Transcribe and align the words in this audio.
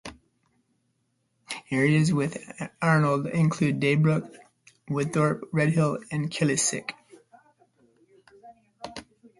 Areas 1.69 2.11
within 2.11 2.41
Arnold 2.81 3.27
include 3.27 3.79
Daybrook, 3.79 4.33
Woodthorpe, 4.89 5.43
Redhill 5.53 5.99
and 6.09 6.31
Killisick. 6.31 6.93